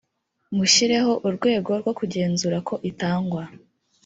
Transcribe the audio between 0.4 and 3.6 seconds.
mushyireho urwego rwo kugenzura ko itangwa.